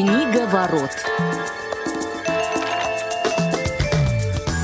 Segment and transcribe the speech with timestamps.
[0.00, 0.90] Книга ворот.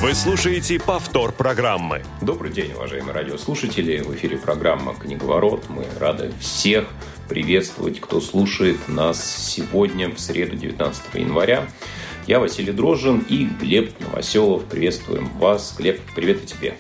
[0.01, 2.03] Вы слушаете повтор программы.
[2.23, 3.99] Добрый день, уважаемые радиослушатели.
[4.01, 5.67] В эфире программа «Книговорот».
[5.69, 6.87] Мы рады всех
[7.29, 11.67] приветствовать, кто слушает нас сегодня, в среду, 19 января.
[12.27, 14.65] Я Василий Дрожжин и Глеб Новоселов.
[14.65, 15.75] Приветствуем вас.
[15.77, 16.77] Глеб, привет и тебе.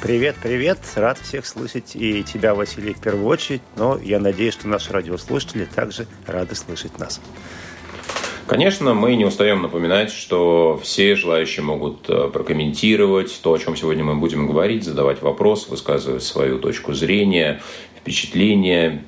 [0.00, 0.78] Привет, привет.
[0.94, 3.62] Рад всех слышать и тебя, Василий, в первую очередь.
[3.74, 7.20] Но я надеюсь, что наши радиослушатели также рады слышать нас.
[8.46, 14.04] Конечно, мы не устаем напоминать, что все желающие могут э, прокомментировать то, о чем сегодня
[14.04, 17.62] мы будем говорить, задавать вопросы, высказывать свою точку зрения
[18.02, 19.04] впечатления,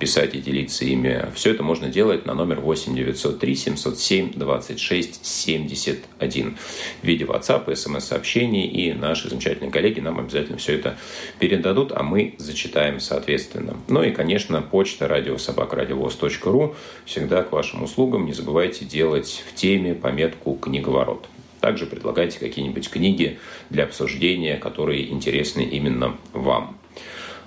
[0.00, 1.26] писать и делиться ими.
[1.34, 6.56] Все это можно делать на номер 8 903 707 26 71
[7.02, 10.98] в виде WhatsApp, смс-сообщений, и наши замечательные коллеги нам обязательно все это
[11.38, 13.76] передадут, а мы зачитаем соответственно.
[13.86, 18.26] Ну и, конечно, почта радиособакрадиовоз.ру всегда к вашим услугам.
[18.26, 21.28] Не забывайте делать в теме пометку «Книговорот».
[21.60, 23.38] Также предлагайте какие-нибудь книги
[23.70, 26.81] для обсуждения, которые интересны именно вам.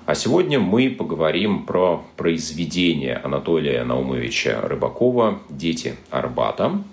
[0.05, 6.83] А сегодня мы поговорим про произведение Анатолия Наумовича Рыбакова «Дети Арбата».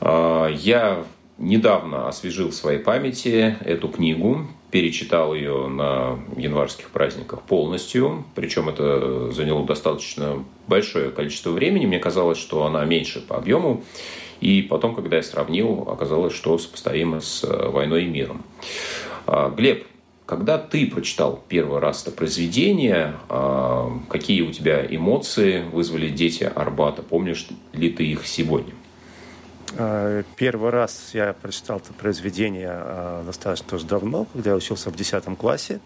[0.00, 1.02] А, я
[1.38, 9.32] недавно освежил в своей памяти эту книгу, перечитал ее на январских праздниках полностью, причем это
[9.32, 11.86] заняло достаточно большое количество времени.
[11.86, 13.82] Мне казалось, что она меньше по объему.
[14.40, 18.44] И потом, когда я сравнил, оказалось, что сопоставимо с «Войной и миром».
[19.26, 19.86] А, Глеб,
[20.32, 27.02] когда ты прочитал первый раз это произведение, а, какие у тебя эмоции вызвали дети Арбата?
[27.02, 28.72] Помнишь ли ты их сегодня?
[29.76, 34.96] А, первый раз я прочитал это произведение а, достаточно тоже давно, когда я учился в
[34.96, 35.80] 10 классе.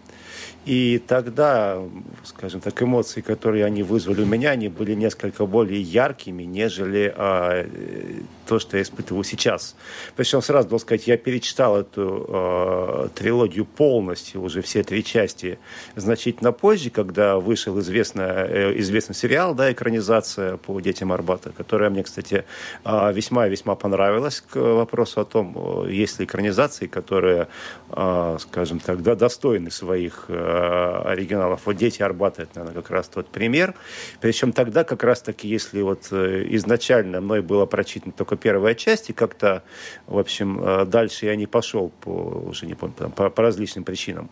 [0.63, 1.83] И тогда,
[2.23, 7.13] скажем так, эмоции, которые они вызвали у меня, они были несколько более яркими, нежели
[8.47, 9.75] то, что я испытываю сейчас.
[10.15, 15.59] Причем сразу должен сказать, я перечитал эту э, трилогию полностью, уже все три части,
[15.95, 22.03] значительно позже, когда вышел известный, э, известный сериал, да, экранизация по «Детям Арбата», которая мне,
[22.03, 22.45] кстати,
[22.85, 27.47] э, весьма-весьма понравилась к вопросу о том, есть ли экранизации, которые,
[27.91, 31.61] э, скажем так, да, достойны своих э, оригиналов.
[31.65, 33.73] Вот «Дети Арбата»— это, наверное, как раз тот пример.
[34.21, 39.13] Причем тогда как раз-таки, если вот э, изначально мной было прочитано только первая часть, и
[39.13, 39.63] как-то,
[40.05, 44.29] в общем, э, дальше я не пошел по, уже не помню, по, по различным причинам,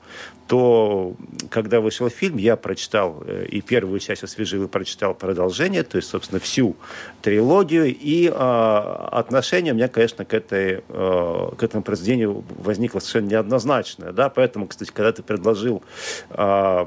[0.47, 1.15] то
[1.49, 6.09] когда вышел фильм, я прочитал э, и первую часть освежил, и прочитал продолжение, то есть,
[6.09, 6.75] собственно, всю
[7.21, 13.29] трилогию, и э, отношение у меня, конечно, к, этой, э, к этому произведению возникло совершенно
[13.29, 15.83] неоднозначное, да, поэтому, кстати, когда ты предложил
[16.29, 16.85] э,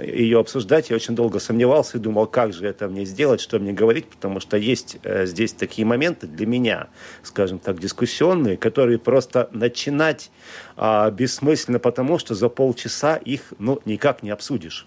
[0.00, 3.72] ее обсуждать, я очень долго сомневался и думал, как же это мне сделать, что мне
[3.72, 6.26] говорить, потому что есть э, здесь такие моменты.
[6.26, 6.88] Для меня,
[7.22, 10.30] скажем так, дискуссионные, которые просто начинать
[10.76, 14.86] а, бессмысленно, потому что за полчаса их ну, никак не обсудишь.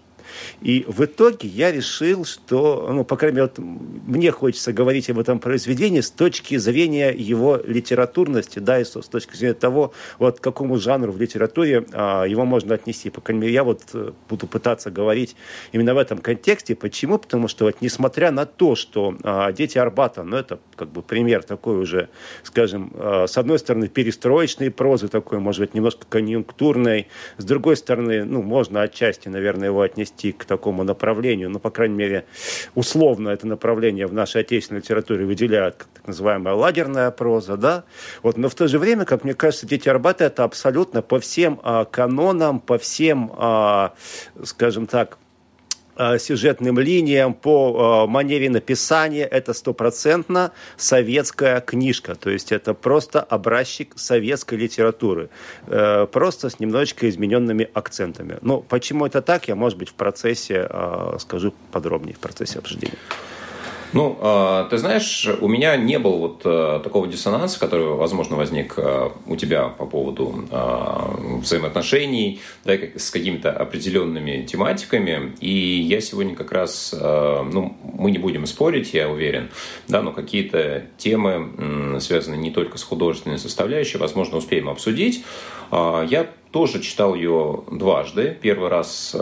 [0.62, 3.66] И в итоге я решил, что, ну, по крайней мере, вот
[4.08, 9.36] мне хочется говорить об этом произведении с точки зрения его литературности, да, и с точки
[9.36, 13.10] зрения того, вот к какому жанру в литературе а, его можно отнести.
[13.10, 15.36] По крайней мере, я вот э, буду пытаться говорить
[15.72, 16.76] именно в этом контексте.
[16.76, 17.18] Почему?
[17.18, 21.44] Потому что вот несмотря на то, что а, «Дети Арбата», ну, это как бы пример
[21.44, 22.10] такой уже,
[22.44, 27.08] скажем, а, с одной стороны, перестроечной прозы такой, может быть, немножко конъюнктурной,
[27.38, 31.70] с другой стороны, ну, можно отчасти, наверное, его отнести идти к такому направлению, ну, по
[31.70, 32.26] крайней мере,
[32.76, 37.84] условно это направление в нашей отечественной литературе выделяют как так называемая лагерная проза, да,
[38.24, 41.60] вот, но в то же время, как мне кажется, «Дети Арбата» это абсолютно по всем
[41.64, 43.94] а, канонам, по всем, а,
[44.44, 45.18] скажем так,
[46.20, 52.16] сюжетным линиям, по э, манере написания, это стопроцентно советская книжка.
[52.16, 55.30] То есть это просто образчик советской литературы.
[55.68, 58.38] Э, просто с немножечко измененными акцентами.
[58.42, 60.70] Но почему это так, я, может быть, в процессе
[61.20, 62.98] скажу подробнее, в процессе обсуждения.
[63.92, 68.76] Ну, а, ты знаешь, у меня не было вот э, такого диссонанса, который, возможно, возник
[68.78, 75.34] э, у тебя по поводу а, взаимоотношений да, с какими-то определенными тематиками.
[75.40, 79.50] И я сегодня как раз, э, ну, мы не будем спорить, я уверен,
[79.88, 85.24] да, но какие-то темы, связанные не только с художественной составляющей, возможно, успеем обсудить.
[85.72, 88.38] А, я тоже читал ее дважды.
[88.40, 89.16] Первый раз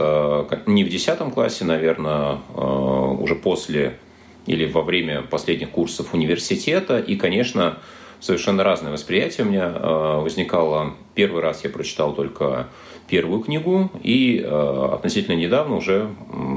[0.66, 3.98] не в десятом классе, наверное, уже после
[4.48, 6.98] или во время последних курсов университета.
[6.98, 7.78] И, конечно,
[8.20, 10.96] совершенно разное восприятие у меня э, возникало.
[11.14, 12.68] Первый раз я прочитал только
[13.08, 16.10] первую книгу и э, относительно недавно уже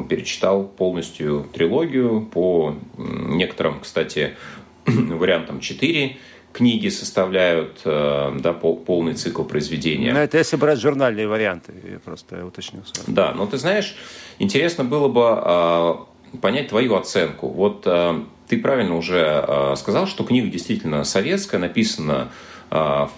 [0.08, 4.34] перечитал полностью трилогию по некоторым, кстати,
[4.86, 6.16] вариантам 4
[6.52, 10.12] книги составляют э, да, пол, полный цикл произведения.
[10.12, 12.80] Ну, это если брать журнальные варианты, я просто уточню.
[13.06, 13.96] Да, но ты знаешь,
[14.38, 15.94] интересно было бы э,
[16.40, 17.48] понять твою оценку.
[17.48, 22.30] Вот э, ты правильно уже э, сказал, что книга действительно советская, написана
[22.70, 23.10] э, в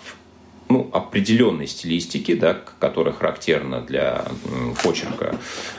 [0.68, 4.24] ну, определенной стилистики, да, которая характерна для
[4.82, 5.36] почерка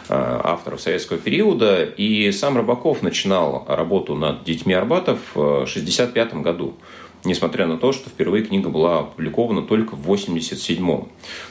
[0.08, 1.84] авторов советского периода.
[1.84, 6.76] И сам Рыбаков начинал работу над «Детьми Арбатов» в 1965 году
[7.24, 11.10] несмотря на то, что впервые книга была опубликована только в 1987-м.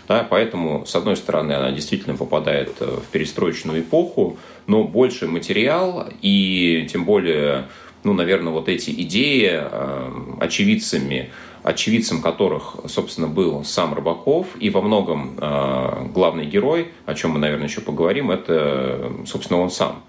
[0.08, 6.06] Да, поэтому, с одной стороны, она действительно попадает э, в перестроечную эпоху, но больше материал
[6.20, 7.66] и тем более,
[8.04, 10.10] ну, наверное, вот эти идеи э,
[10.40, 11.30] очевидцами
[11.62, 17.38] очевидцем которых, собственно, был сам Рыбаков, и во многом э, главный герой, о чем мы,
[17.38, 20.02] наверное, еще поговорим, это, собственно, он сам.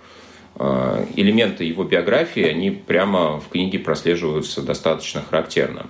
[0.56, 5.88] Э, элементы его биографии, они прямо в книге прослеживаются достаточно характерно.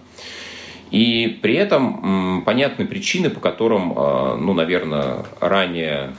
[0.89, 6.15] И при этом понятны причины, по которым, э, ну, наверное, ранее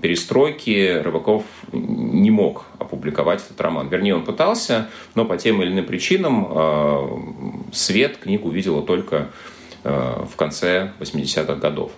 [0.00, 3.88] перестройки Рыбаков не мог опубликовать этот роман.
[3.88, 9.28] Вернее, он пытался, но по тем или иным причинам э, свет книгу увидела только
[9.84, 11.90] в конце 80-х годов.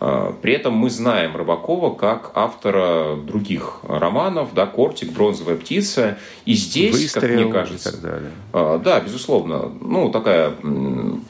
[0.00, 6.18] Э, при этом мы знаем Рыбакова как автора других романов, да, «Кортик», «Бронзовая птица».
[6.46, 7.88] И здесь, Выстрел как мне кажется...
[7.90, 8.30] И так далее.
[8.52, 9.70] Да, безусловно.
[9.80, 10.54] Ну, такая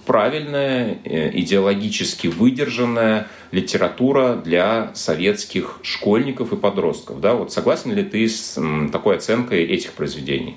[0.06, 7.20] правильная, идеологически выдержанная литература для советских школьников и подростков.
[7.20, 7.34] Да?
[7.34, 8.61] Вот согласен ли ты с
[8.93, 10.56] такой оценкой этих произведений?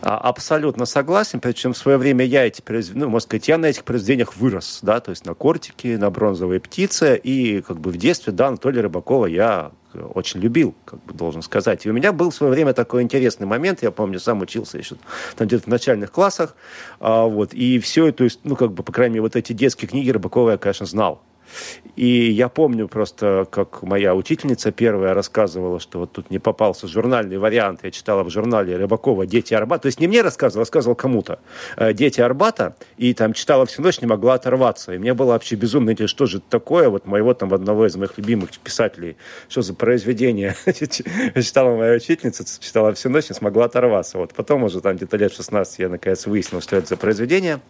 [0.00, 3.66] А, абсолютно согласен, причем в свое время я эти произведения, ну, можно сказать, я на
[3.66, 7.96] этих произведениях вырос, да, то есть на «Кортике», на «Бронзовой птице», и как бы в
[7.96, 9.72] детстве, да, Анатолия Рыбакова я
[10.14, 11.84] очень любил, как бы должен сказать.
[11.84, 14.96] И у меня был в свое время такой интересный момент, я помню, сам учился еще
[15.36, 16.54] там где-то в начальных классах,
[17.00, 20.10] а, вот, и все это, ну, как бы, по крайней мере, вот эти детские книги
[20.10, 21.22] Рыбакова я, конечно, знал.
[21.96, 27.38] И я помню просто, как моя учительница первая рассказывала, что вот тут не попался журнальный
[27.38, 27.80] вариант.
[27.82, 29.82] Я читала в журнале Рыбакова «Дети Арбата».
[29.82, 31.40] То есть не мне рассказывала, рассказывал кому-то.
[31.76, 32.76] Э, «Дети Арбата».
[32.98, 34.94] И там читала всю ночь, не могла оторваться.
[34.94, 36.88] И мне было вообще безумно интересно, что же это такое.
[36.88, 39.16] Вот моего там одного из моих любимых писателей,
[39.48, 40.54] что за произведение.
[40.66, 44.18] читала моя учительница, читала всю ночь, не смогла оторваться.
[44.18, 47.60] Вот потом уже там где-то лет 16 я наконец выяснил, что это за произведение.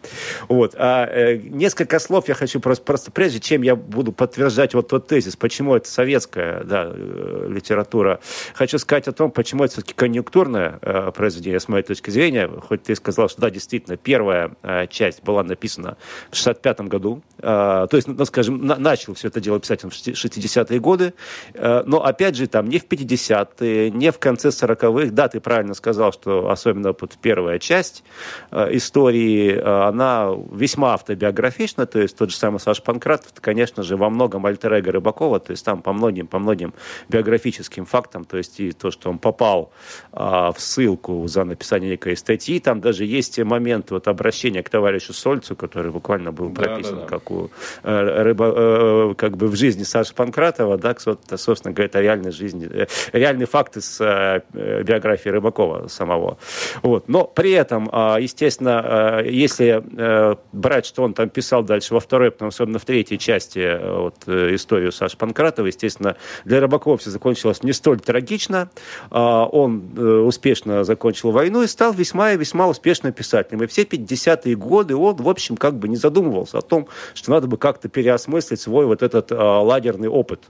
[0.49, 0.75] Вот.
[0.77, 5.07] А э, несколько слов я хочу просто, просто прежде чем я буду подтверждать вот тот
[5.07, 8.21] тезис, почему это советская да, э, литература.
[8.55, 12.49] Хочу сказать о том, почему это все-таки конъюнктурное э, произведение, с моей точки зрения.
[12.49, 15.97] Хоть ты сказал, что да, действительно, первая э, часть была написана
[16.31, 17.23] в 65 году.
[17.39, 21.15] Э, то есть, ну, скажем, на, начал все это дело писать в 60-е годы.
[21.55, 25.11] Э, но, опять же, там не в 50-е, не в конце 40-х.
[25.13, 28.05] Да, ты правильно сказал, что особенно вот первая часть
[28.51, 31.87] э, истории, э, она весьма автобиографична.
[31.87, 35.53] То есть тот же самый Саша Панкратов, конечно же, во многом альтер -эго Рыбакова, то
[35.53, 36.75] есть там по многим, по многим
[37.09, 39.71] биографическим фактам, то есть и то, что он попал
[40.13, 45.13] а, в ссылку за написание некой статьи, там даже есть момент вот обращения к товарищу
[45.13, 47.09] Сольцу, который буквально был прописан да, да, да.
[47.09, 47.51] как у
[47.83, 50.95] э, рыба, э, как бы в жизни Саши Панкратова, да,
[51.37, 56.39] собственно говоря, это реальной жизни, э, реальные факты с э, биографии Рыбакова самого.
[56.83, 57.09] Вот.
[57.09, 62.01] Но при этом, э, естественно, э, если э, брать, что он там писал дальше во
[62.01, 65.67] второй, потом особенно в третьей части Э, вот, э, историю Саши Панкратова.
[65.67, 68.71] Естественно, для Рыбакова все закончилось не столь трагично.
[69.11, 73.63] А, он э, успешно закончил войну и стал весьма и весьма успешным писателем.
[73.63, 77.47] И все 50-е годы он, в общем, как бы не задумывался о том, что надо
[77.47, 80.41] бы как-то переосмыслить свой вот этот лагерный опыт.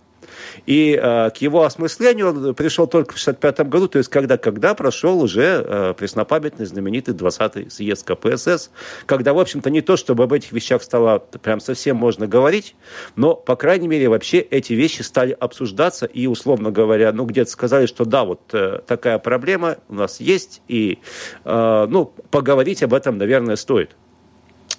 [0.66, 4.74] И э, к его осмыслению он пришел только в 1965 году, то есть когда, когда
[4.74, 8.70] прошел уже э, преснопамятный знаменитый 20-й съезд КПСС,
[9.06, 12.74] когда, в общем-то, не то, чтобы об этих вещах стало прям совсем можно говорить,
[13.16, 17.86] но, по крайней мере, вообще эти вещи стали обсуждаться и, условно говоря, ну, где-то сказали,
[17.86, 20.98] что да, вот э, такая проблема у нас есть, и,
[21.44, 23.96] э, ну, поговорить об этом, наверное, стоит.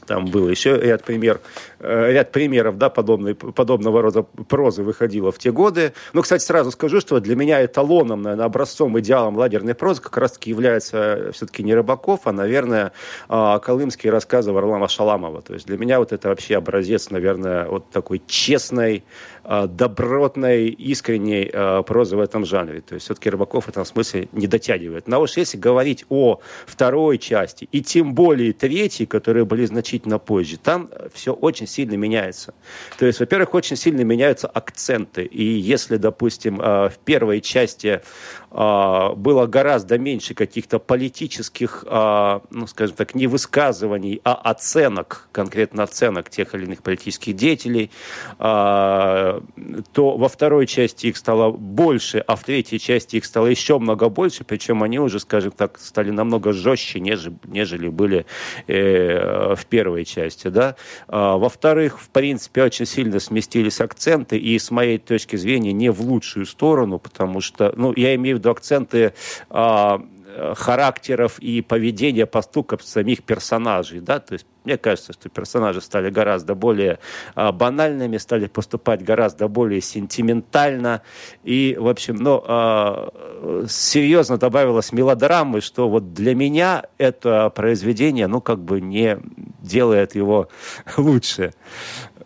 [0.10, 1.40] Там было еще ряд, пример,
[1.80, 5.94] ряд примеров да, подобной, подобного рода прозы выходило в те годы.
[6.14, 10.50] Но, кстати, сразу скажу, что для меня эталоном, наверное, образцом, идеалом ладерной прозы как раз-таки
[10.50, 12.92] является все-таки не Рыбаков, а, наверное,
[13.28, 15.42] а, колымские рассказы Варлама Шаламова.
[15.42, 19.04] То есть для меня вот это вообще образец, наверное, вот такой честной,
[19.44, 21.52] а, добротной, искренней
[21.84, 22.82] прозы в этом жанре.
[22.82, 25.08] То есть все-таки Рыбаков в этом смысле не дотягивает.
[25.08, 30.58] Но уж если говорить о второй части, и тем более третьей, которые были значительно позже.
[30.58, 32.54] Там все очень сильно меняется.
[32.98, 35.24] То есть, во-первых, очень сильно меняются акценты.
[35.24, 38.02] И если, допустим, э, в первой части
[38.52, 46.30] было гораздо меньше каких-то политических, э, ну, скажем так, не высказываний, а оценок, конкретно оценок
[46.30, 47.92] тех или иных политических деятелей,
[48.38, 49.42] то
[49.94, 54.44] во второй части их стало больше, а в третьей части их стало еще много больше,
[54.44, 58.26] причем они уже, скажем так, стали намного жестче, нежели, нежели были
[58.68, 60.48] э, в первой части.
[60.48, 60.76] Да?
[61.08, 66.02] А, во-вторых, в принципе, очень сильно сместились акценты, и с моей точки зрения не в
[66.02, 69.14] лучшую сторону, потому что, ну, я имею в виду акценты
[69.50, 70.02] а,
[70.56, 76.54] характеров и поведения поступков самих персонажей, да, то есть мне кажется, что персонажи стали гораздо
[76.54, 77.00] более
[77.34, 81.02] а, банальными, стали поступать гораздо более сентиментально.
[81.44, 88.42] И, в общем, ну, а, серьезно добавилось мелодрамы, что вот для меня это произведение, ну,
[88.42, 89.18] как бы не
[89.62, 90.50] делает его
[90.98, 91.54] лучше.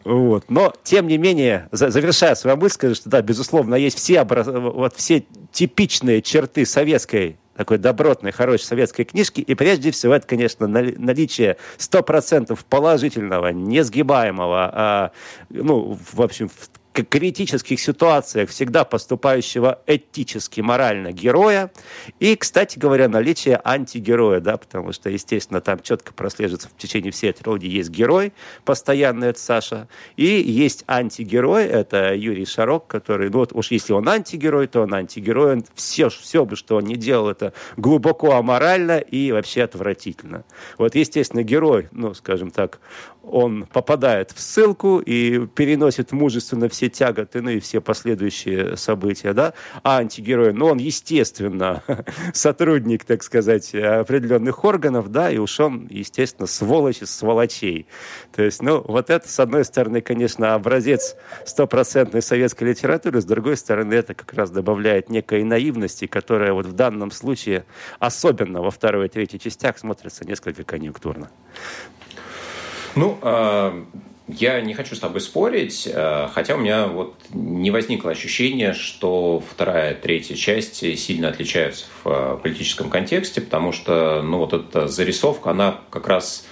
[0.04, 0.46] Вот.
[0.50, 4.48] Но, тем не менее, завершая свою мысль, скажу, что, да, безусловно, есть все, образ...
[4.48, 9.42] вот, все типичные черты советской такой добротной, хорошей советской книжки.
[9.42, 15.12] И прежде всего это, конечно, наличие 100% положительного, несгибаемого, а,
[15.50, 16.50] ну, в общем,
[16.94, 21.72] критических ситуациях всегда поступающего этически, морально героя.
[22.20, 27.34] И, кстати говоря, наличие антигероя, да, потому что, естественно, там четко прослеживается в течение всей
[27.34, 28.34] трилогии есть герой,
[28.64, 34.08] постоянный это Саша, и есть антигерой, это Юрий Шарок, который, ну вот уж если он
[34.08, 39.00] антигерой, то он антигерой, он все, все бы, что он не делал, это глубоко аморально
[39.00, 40.44] и вообще отвратительно.
[40.78, 42.80] Вот, естественно, герой, ну, скажем так,
[43.24, 49.54] он попадает в ссылку и переносит мужественно все тяготы, ну и все последующие события, да,
[49.84, 51.84] а антигерой, ну, он, естественно,
[52.34, 57.88] сотрудник, так сказать, определенных органов, да, и уж он, естественно, сволочь из сволочей.
[58.36, 63.58] То есть, ну, вот это, с одной стороны, конечно, образец стопроцентной советской литературы, с другой
[63.58, 67.66] стороны, это как раз добавляет некой наивности, которая вот в данном случае,
[68.00, 71.30] особенно во второй и третьей частях, смотрится несколько конъюнктурно.
[72.96, 73.86] Ну, а,
[74.28, 79.44] я не хочу с тобой спорить, а, хотя у меня вот не возникло ощущения, что
[79.52, 85.52] вторая, третья части сильно отличаются в а, политическом контексте, потому что, ну, вот эта зарисовка,
[85.52, 86.46] она как раз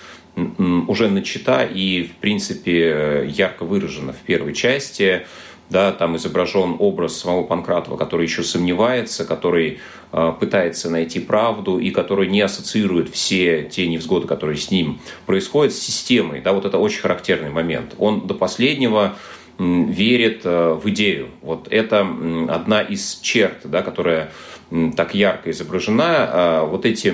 [0.87, 5.25] уже начата и, в принципе, ярко выражена в первой части
[5.71, 9.79] да, там изображен образ самого Панкратова, который еще сомневается, который
[10.11, 15.73] э, пытается найти правду и который не ассоциирует все те невзгоды, которые с ним происходят,
[15.73, 16.41] с системой.
[16.41, 17.95] Да, вот это очень характерный момент.
[17.97, 19.15] Он до последнего
[19.57, 21.29] верит э, в идею.
[21.41, 22.01] Вот это
[22.49, 24.31] одна из черт, да, которая
[24.95, 26.29] так ярко изображена.
[26.31, 27.13] Э, вот эти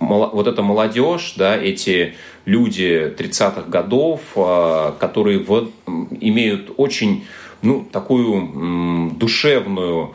[0.00, 5.72] вот эта молодежь, да, эти люди 30-х годов, а, которые вот
[6.20, 7.24] имеют очень
[7.62, 10.14] ну, такую душевную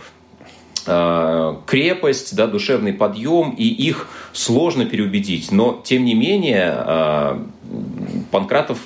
[0.85, 5.51] а, крепость, да, душевный подъем, и их сложно переубедить.
[5.51, 7.45] Но, тем не менее, а,
[8.31, 8.79] Панкратов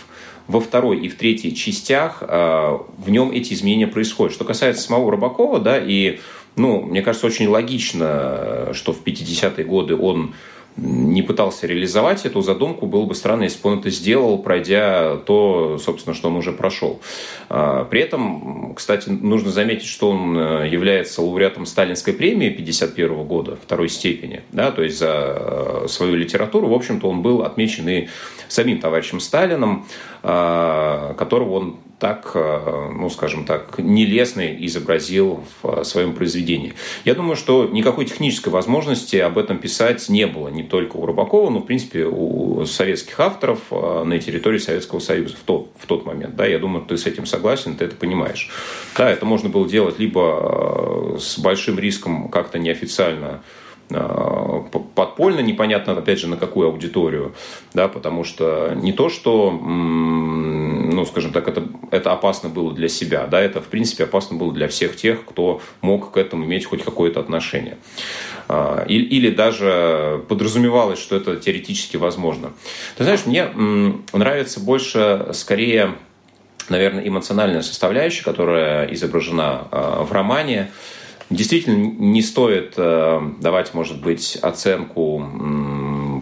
[0.47, 4.33] во второй и в третьей частях в нем эти изменения происходят.
[4.33, 6.19] Что касается самого Рыбакова, да, и,
[6.57, 10.33] ну, мне кажется, очень логично, что в 50-е годы он
[10.77, 15.77] не пытался реализовать эту задумку, было бы странно, если бы он это сделал, пройдя то,
[15.77, 17.01] собственно, что он уже прошел.
[17.49, 23.57] А, при этом, кстати, нужно заметить, что он э, является лауреатом Сталинской премии 1951 года
[23.61, 28.07] второй степени, да, то есть за э, свою литературу, в общем-то, он был отмечен и
[28.47, 29.85] самим товарищем Сталином,
[30.21, 36.73] которого он так, э, ну, скажем так, нелестно изобразил в своем произведении.
[37.05, 41.51] Я думаю, что никакой технической возможности об этом писать не было, не только у Рыбакова,
[41.51, 46.03] но, в принципе, у советских авторов э, на территории Советского Союза в тот, в тот
[46.03, 46.35] момент.
[46.35, 48.49] Да, я думаю, ты с этим согласен, ты это понимаешь.
[48.97, 53.70] Да, это можно было делать либо э, с большим риском как-то неофициально Э,
[54.95, 57.33] подпольно, непонятно, опять же, на какую аудиторию,
[57.73, 63.27] да, потому что не то, что, ну, скажем так, это, это опасно было для себя,
[63.27, 66.83] да, это, в принципе, опасно было для всех тех, кто мог к этому иметь хоть
[66.83, 67.77] какое-то отношение.
[68.47, 72.51] А, или, или даже подразумевалось, что это теоретически возможно.
[72.97, 73.47] Ты знаешь, мне
[74.13, 75.95] нравится больше, скорее,
[76.69, 80.71] наверное, эмоциональная составляющая, которая изображена а, в романе,
[81.31, 85.25] Действительно, не стоит э, давать, может быть, оценку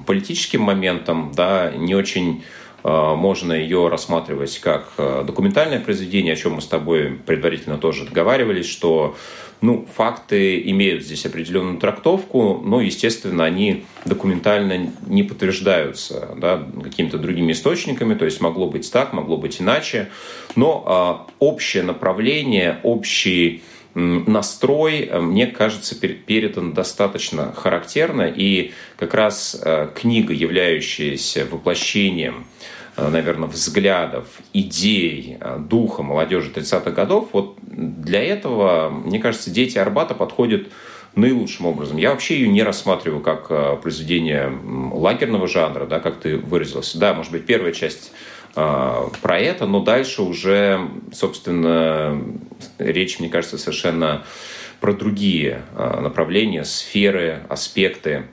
[0.06, 2.44] политическим моментам, да, не очень
[2.84, 8.06] э, можно ее рассматривать как э, документальное произведение, о чем мы с тобой предварительно тоже
[8.06, 9.16] договаривались, что
[9.62, 17.52] Ну, факты имеют здесь определенную трактовку, но, естественно, они документально не подтверждаются да, какими-то другими
[17.52, 20.08] источниками, то есть могло быть так, могло быть иначе.
[20.56, 23.64] Но э, общее направление, общий
[23.96, 32.46] настрой, э, мне кажется, передан достаточно характерно, и как раз э, книга, являющаяся воплощением
[33.00, 40.14] Э, наверное, взглядов, идей, духа молодежи 30-х годов, вот для этого, мне кажется, «Дети Арбата»
[40.14, 40.68] подходят
[41.16, 41.98] наилучшим образом.
[41.98, 44.52] Я вообще ее не рассматриваю как произведение
[44.94, 47.00] лагерного жанра, да, как ты выразился.
[47.00, 48.12] Да, может быть, первая часть
[49.22, 52.22] про это, но дальше уже, собственно,
[52.78, 54.24] речь, мне кажется, совершенно
[54.80, 58.26] про другие направления, сферы, аспекты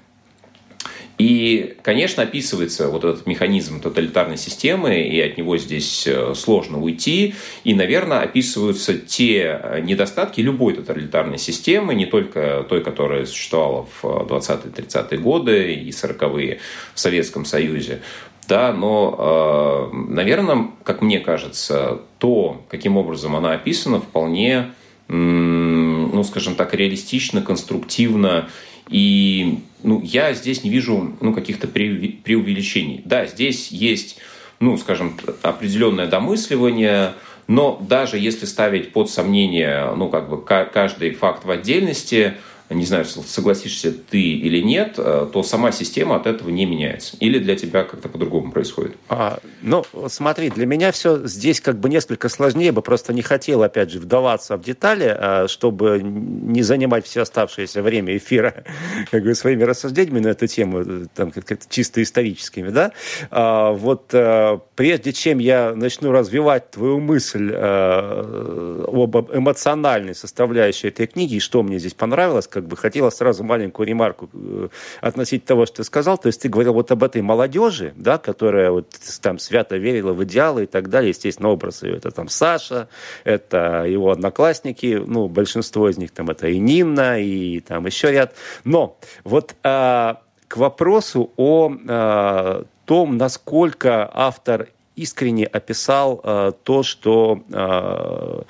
[1.18, 7.35] и, конечно, описывается вот этот механизм тоталитарной системы, и от него здесь э, сложно уйти.
[7.64, 15.18] И, наверное, описываются те недостатки любой тоталитарной системы, не только той, которая существовала в 20-30-е
[15.18, 16.61] годы и 40-е
[16.95, 18.02] в Советском Союзе.
[18.49, 24.73] Да, но, э, наверное, как мне кажется, то, каким образом она описана, вполне,
[25.09, 28.49] ну, скажем так, реалистично, конструктивно
[28.88, 33.03] и ну, я здесь не вижу ну, каких-то преувеличений.
[33.05, 34.19] Да, здесь есть,
[34.61, 37.15] ну, скажем, определенное домысливание,
[37.49, 42.35] но даже если ставить под сомнение ну, как бы каждый факт в отдельности,
[42.75, 47.17] не знаю, согласишься ты или нет, э, то сама система от этого не меняется.
[47.21, 48.97] Или для тебя как-то по-другому происходит?
[49.09, 53.63] А, ну, смотри, для меня все здесь как бы несколько сложнее, бы просто не хотел,
[53.63, 58.65] опять же, вдаваться в детали, а, чтобы не занимать все оставшееся время эфира
[59.11, 62.93] как бы, своими рассуждениями на эту тему, там, как чисто историческими, да.
[63.31, 71.06] А, вот э, прежде чем я начну развивать твою мысль э, об эмоциональной составляющей этой
[71.06, 74.68] книги, и что мне здесь понравилось, как бы хотела сразу маленькую ремарку э,
[75.00, 76.18] относительно того, что ты сказал.
[76.18, 80.23] То есть ты говорил вот об этой молодежи, да, которая вот там свято верила в
[80.25, 81.09] идеалы и так далее.
[81.11, 82.88] Естественно, образ ее это там Саша,
[83.25, 88.35] это его одноклассники, ну, большинство из них там это и Нина, и там еще ряд.
[88.64, 97.43] Но вот а, к вопросу о а, том, насколько автор искренне описал э, то, что
[97.53, 98.43] э,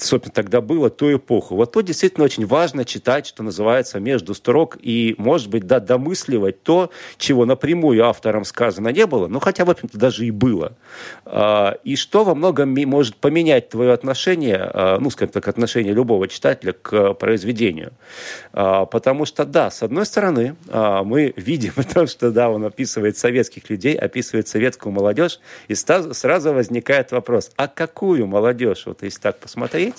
[0.00, 1.56] собственно, тогда было, ту эпоху.
[1.56, 6.62] Вот то действительно очень важно читать, что называется, между строк и, может быть, да, домысливать
[6.62, 10.72] то, чего напрямую автором сказано не было, ну, хотя, в общем-то, даже и было.
[11.24, 16.28] А, и что во многом может поменять твое отношение, а, ну, скажем так, отношение любого
[16.28, 17.92] читателя к произведению.
[18.52, 23.68] А, потому что, да, с одной стороны, мы видим то, что, да, он описывает советских
[23.70, 29.87] людей, описывает советскую молодежь, и сразу возникает вопрос, а какую молодежь, вот если так посмотреть,
[29.88, 29.96] говорить,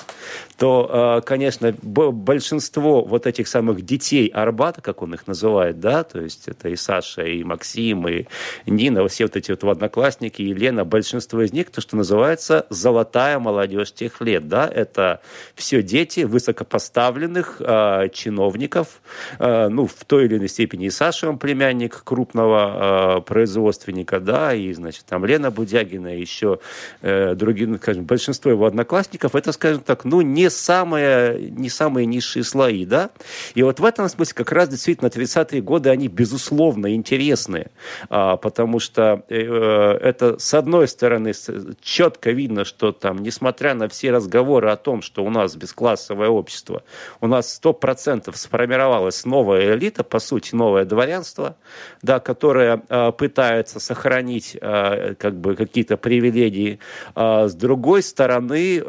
[0.58, 6.20] то, э, конечно, большинство вот этих самых детей Арбата, как он их называет, да, то
[6.20, 8.26] есть это и Саша, и Максим, и
[8.66, 13.40] Нина, все вот эти вот одноклассники, и Лена, большинство из них, то, что называется золотая
[13.40, 15.22] молодежь тех лет, да, это
[15.56, 19.02] все дети высокопоставленных э, чиновников,
[19.40, 24.54] э, ну, в той или иной степени и Саша, он племянник крупного э, производственника, да,
[24.54, 26.60] и, значит, там Лена Будягина, еще
[27.02, 31.70] э, другие, ну, скажем, большинство его одноклассников, это, скажем, скажем так, ну, не самые, не
[31.70, 33.10] самые низшие слои, да.
[33.56, 37.72] И вот в этом смысле как раз действительно 30-е годы, они, безусловно, интересные,
[38.10, 41.34] а, потому что э, это, с одной стороны,
[41.82, 46.84] четко видно, что там, несмотря на все разговоры о том, что у нас бесклассовое общество,
[47.22, 51.56] у нас сто процентов сформировалась новая элита, по сути, новое дворянство,
[52.02, 56.80] да, которое э, пытается сохранить э, как бы какие-то привилегии.
[57.16, 58.82] А с другой стороны, э,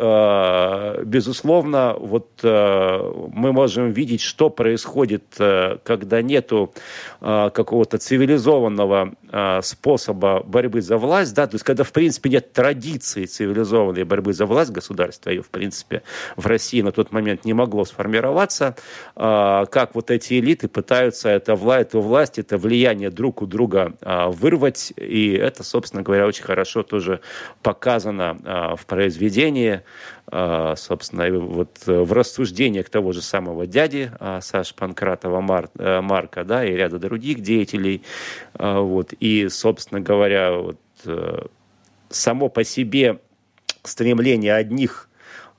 [1.05, 6.73] безусловно, вот э, мы можем видеть, что происходит, э, когда нету
[7.21, 9.13] э, какого-то цивилизованного
[9.63, 14.47] способа борьбы за власть, да, то есть когда, в принципе, нет традиции цивилизованной борьбы за
[14.47, 16.03] власть государства, ее, в принципе,
[16.37, 18.77] в России на тот момент не могло сформироваться,
[19.15, 25.33] как вот эти элиты пытаются это, эту власть, это влияние друг у друга вырвать, и
[25.33, 27.21] это, собственно говоря, очень хорошо тоже
[27.63, 29.83] показано в произведении
[30.33, 36.45] а, собственно, вот э, в рассуждениях того же самого дяди а, Саши Панкратова э, Марка,
[36.45, 38.03] да, и ряда других деятелей,
[38.55, 41.47] а, вот, и, собственно говоря, вот, э,
[42.09, 43.21] само по себе
[43.85, 45.10] стремление одних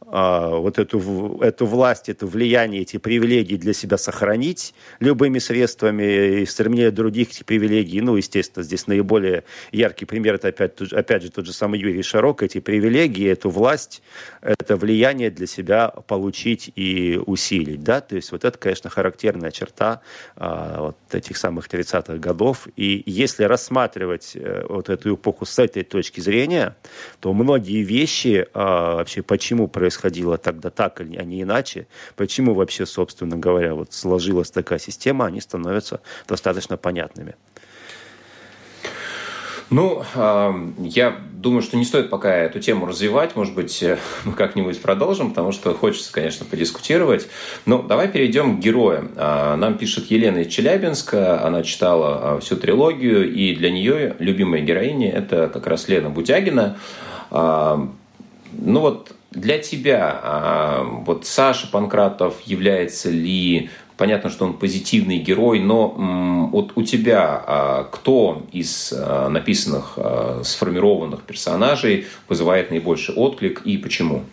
[0.03, 6.91] вот эту, эту власть, это влияние, эти привилегии для себя сохранить любыми средствами и стремление
[6.91, 7.99] других эти привилегии.
[7.99, 12.43] Ну, естественно, здесь наиболее яркий пример, это опять, опять же тот же самый Юрий Шарок,
[12.43, 14.01] эти привилегии, эту власть,
[14.41, 17.83] это влияние для себя получить и усилить.
[17.83, 18.01] Да?
[18.01, 20.01] То есть вот это, конечно, характерная черта
[20.35, 22.67] а, вот этих самых 30-х годов.
[22.75, 26.75] И если рассматривать э, вот эту эпоху с этой точки зрения,
[27.19, 33.35] то многие вещи а, вообще почему происходило тогда так, а не иначе, почему вообще, собственно
[33.37, 37.35] говоря, вот сложилась такая система, они становятся достаточно понятными.
[39.69, 40.03] Ну,
[40.79, 43.37] я думаю, что не стоит пока эту тему развивать.
[43.37, 47.29] Может быть, э, мы как-нибудь продолжим, потому что хочется, конечно, подискутировать.
[47.65, 49.11] Но давай перейдем к героям.
[49.15, 51.41] А, нам пишет Елена из Челябинска.
[51.45, 56.77] Она читала а, всю трилогию, и для нее любимая героиня– это как раз Лена Будягина.
[57.31, 57.89] А,
[58.51, 63.69] ну вот для тебя вот Саша Панкратов является ли
[64.01, 70.41] Понятно, что он позитивный герой, но вот у тебя а, кто из а, написанных, а,
[70.43, 74.23] сформированных персонажей вызывает наибольший отклик и почему?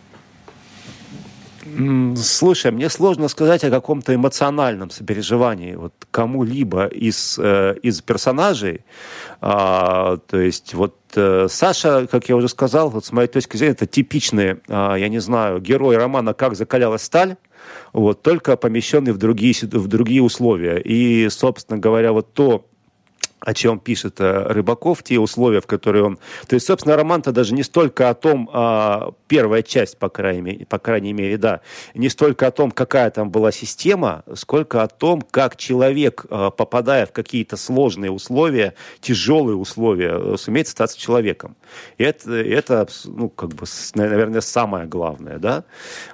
[2.17, 8.85] Слушай, мне сложно сказать о каком-то эмоциональном сопереживании вот кому-либо из, э, из персонажей.
[9.41, 13.73] А, то есть вот э, Саша, как я уже сказал, вот с моей точки зрения,
[13.73, 17.37] это типичный, а, я не знаю, герой романа «Как закалялась сталь»,
[17.93, 20.79] вот, только помещенный в другие, в другие условия.
[20.79, 22.68] И, собственно говоря, вот то,
[23.41, 26.19] о чем пишет э, Рыбаков, те условия, в которые он...
[26.49, 30.67] То есть, собственно, роман-то даже не столько о том, а, первая часть, по крайней, мере,
[30.67, 31.61] по крайней мере, да,
[31.95, 37.07] не столько о том, какая там была система, сколько о том, как человек, а, попадая
[37.07, 41.57] в какие-то сложные условия, тяжелые условия, э, сумеет стать человеком.
[41.97, 45.65] И это, это ну, как бы, наверное, самое главное, да.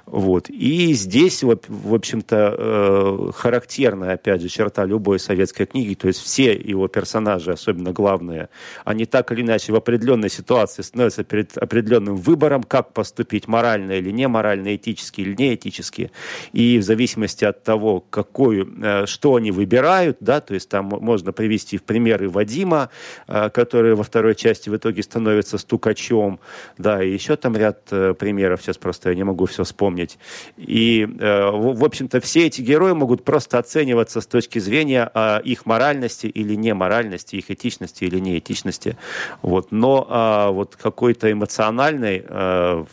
[0.05, 0.49] Вот.
[0.49, 6.53] И здесь, в общем-то, э, характерная, опять же, черта любой советской книги, то есть все
[6.53, 8.49] его персонажи персонажи, особенно главные,
[8.83, 14.11] они так или иначе в определенной ситуации становятся перед определенным выбором, как поступить морально или
[14.11, 16.11] не морально, этически или не этически.
[16.51, 21.31] И в зависимости от того, какую, э, что они выбирают, да, то есть там можно
[21.31, 22.89] привести в примеры Вадима,
[23.27, 26.39] э, который во второй части в итоге становится стукачом,
[26.77, 30.17] да, и еще там ряд э, примеров, сейчас просто я не могу все вспомнить.
[30.57, 35.11] И, в общем-то, все эти герои могут просто оцениваться с точки зрения
[35.43, 38.97] их моральности или неморальности моральности, их этичности или неэтичности.
[39.41, 39.71] Вот.
[39.71, 42.85] Но а, вот какой-то эмоциональный а,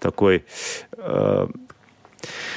[0.00, 0.44] такой
[0.96, 1.48] а,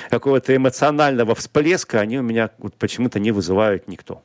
[0.10, 4.22] какого-то эмоционального всплеска они у меня вот почему-то не вызывают никто.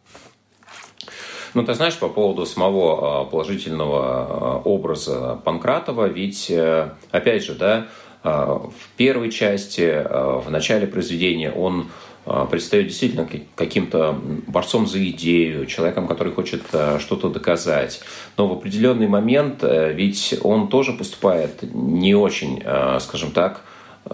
[1.54, 7.88] Ну, ты знаешь, по поводу самого положительного образа Панкратова, ведь, э, опять же, да,
[8.24, 10.02] в первой части,
[10.44, 16.98] в начале произведения он а, предстает действительно каким-то борцом за идею, человеком, который хочет э,
[17.00, 18.00] что-то доказать.
[18.36, 23.62] Но в определенный момент э, ведь он тоже поступает не очень, э, скажем так,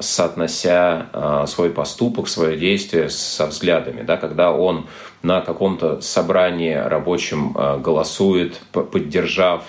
[0.01, 4.03] соотнося свой поступок, свое действие со взглядами.
[4.03, 4.87] Да, когда он
[5.23, 9.63] на каком-то собрании рабочем голосует, поддержав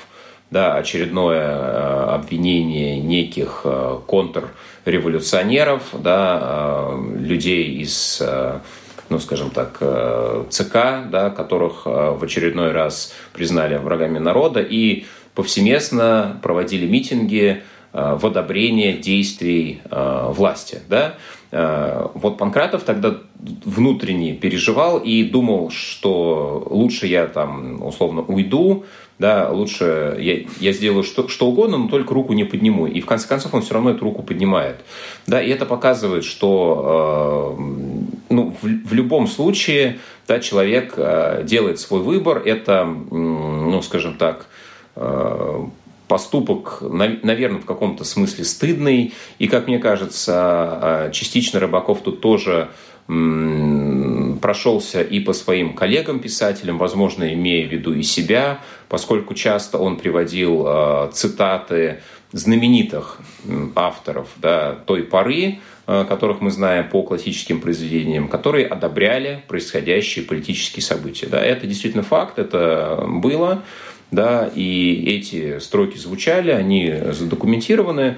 [0.51, 3.65] да, очередное обвинение неких
[4.07, 4.49] контр
[4.89, 8.59] революционеров, да, э, людей из, э,
[9.09, 16.39] ну, скажем так, э, ЦК, да, которых в очередной раз признали врагами народа и повсеместно
[16.41, 20.79] проводили митинги в одобрение действий власти.
[20.87, 21.15] Да?
[22.13, 28.85] Вот Панкратов тогда внутренне переживал и думал, что лучше я там условно уйду,
[29.17, 32.87] да, лучше я, я сделаю что, что угодно, но только руку не подниму.
[32.87, 34.77] И в конце концов он все равно эту руку поднимает.
[35.27, 37.61] Да, и это показывает, что э,
[38.29, 42.41] ну, в, в любом случае да, человек э, делает свой выбор.
[42.45, 44.47] Это, ну, скажем так,
[44.95, 45.65] э,
[46.07, 49.13] поступок, наверное, в каком-то смысле стыдный.
[49.37, 52.69] И, как мне кажется, э, частично Рыбаков тут тоже
[54.39, 60.63] прошелся и по своим коллегам-писателям, возможно, имея в виду и себя, поскольку часто он приводил
[60.67, 63.19] э, цитаты знаменитых
[63.75, 70.83] авторов да, той поры, э, которых мы знаем по классическим произведениям, которые одобряли происходящие политические
[70.83, 71.25] события.
[71.27, 73.63] Да, это действительно факт, это было,
[74.11, 78.17] да, и эти строки звучали, они задокументированы.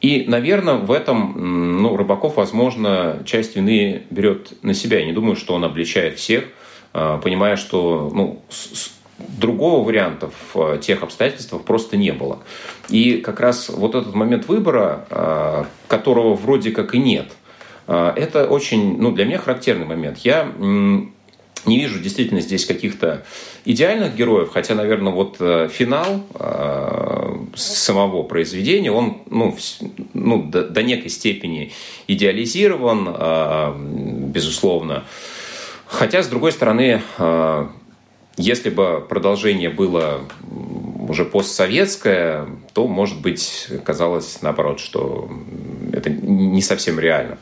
[0.00, 4.98] И, наверное, в этом ну, Рыбаков, возможно, часть вины берет на себя.
[4.98, 6.44] Я не думаю, что он обличает всех,
[6.92, 8.42] а, понимая, что ну,
[9.18, 12.38] другого варианта в тех обстоятельствах просто не было.
[12.88, 17.32] И как раз вот этот момент выбора, которого вроде как и нет,
[17.86, 20.18] это очень, ну, для меня характерный момент.
[20.18, 20.50] Я
[21.66, 23.24] не вижу действительно здесь каких-то
[23.64, 26.26] идеальных героев, хотя, наверное, вот э, финал
[27.54, 29.56] самого произведения, он ну,
[30.14, 31.72] ну, до, до некой степени
[32.08, 33.74] идеализирован, э,
[34.28, 35.04] безусловно.
[35.86, 37.66] Хотя, с другой стороны, э,
[38.36, 40.20] если бы продолжение было
[41.08, 45.30] уже постсоветское, то, может быть, казалось наоборот, что
[45.92, 47.38] это не совсем реально.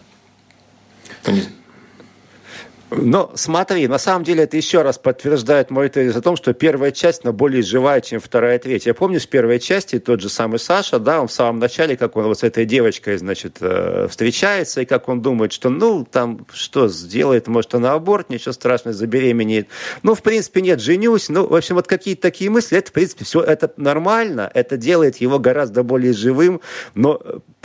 [2.90, 6.90] Но смотри, на самом деле это еще раз подтверждает мой тезис о том, что первая
[6.90, 8.86] часть, она более живая, чем вторая и.
[8.86, 12.16] Я помню, с первой части тот же самый Саша, да, он в самом начале, как
[12.16, 16.46] он вот с этой девочкой, значит, э, встречается, и как он думает, что, ну, там,
[16.52, 19.68] что сделает, может, она аборт, ничего страшного, забеременеет.
[20.02, 21.28] Ну, в принципе, нет, женюсь.
[21.28, 25.18] Ну, в общем, вот какие-то такие мысли, это, в принципе, все это нормально, это делает
[25.18, 26.60] его гораздо более живым,
[26.94, 27.20] но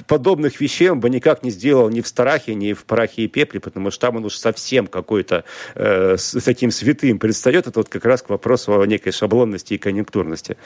[0.07, 3.59] подобных вещей он бы никак не сделал ни в страхе, ни в парахе и пепле,
[3.59, 5.43] потому что там он уж совсем какой-то
[5.75, 7.67] э, с таким святым предстает.
[7.67, 10.57] Это вот как раз к вопросу о некой шаблонности и конъюнктурности.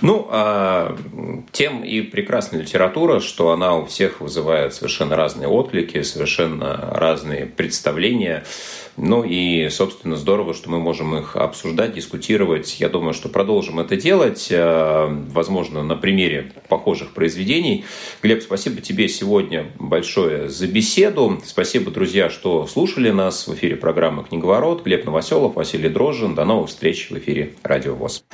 [0.00, 0.96] Ну, а,
[1.52, 8.44] тем и прекрасная литература, что она у всех вызывает совершенно разные отклики, совершенно разные представления.
[8.96, 12.80] Ну и, собственно, здорово, что мы можем их обсуждать, дискутировать.
[12.80, 17.84] Я думаю, что продолжим это делать, а, возможно, на примере похожих произведений.
[18.22, 21.40] Глеб, спасибо тебе сегодня большое за беседу.
[21.44, 24.84] Спасибо, друзья, что слушали нас в эфире программы «Книговорот».
[24.84, 26.34] Глеб Новоселов, Василий Дрожжин.
[26.34, 28.24] До новых встреч в эфире «Радио ВОЗ».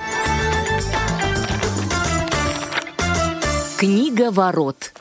[3.85, 4.94] Книга ворот.